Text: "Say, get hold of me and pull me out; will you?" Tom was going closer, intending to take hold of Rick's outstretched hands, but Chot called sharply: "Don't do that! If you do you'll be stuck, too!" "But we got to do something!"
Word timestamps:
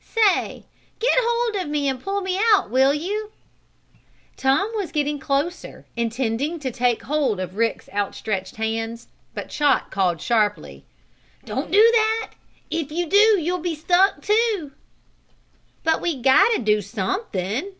"Say, 0.03 0.65
get 0.97 1.13
hold 1.17 1.57
of 1.63 1.69
me 1.69 1.87
and 1.87 2.01
pull 2.01 2.21
me 2.21 2.35
out; 2.55 2.71
will 2.71 2.91
you?" 2.91 3.31
Tom 4.35 4.71
was 4.75 4.91
going 4.91 5.19
closer, 5.19 5.85
intending 5.95 6.59
to 6.59 6.71
take 6.71 7.03
hold 7.03 7.39
of 7.39 7.55
Rick's 7.55 7.87
outstretched 7.93 8.55
hands, 8.55 9.09
but 9.35 9.49
Chot 9.49 9.91
called 9.91 10.19
sharply: 10.19 10.85
"Don't 11.45 11.69
do 11.69 11.87
that! 11.93 12.31
If 12.71 12.91
you 12.91 13.05
do 13.05 13.15
you'll 13.39 13.59
be 13.59 13.75
stuck, 13.75 14.23
too!" 14.23 14.71
"But 15.83 16.01
we 16.01 16.19
got 16.19 16.49
to 16.55 16.61
do 16.63 16.81
something!" 16.81 17.69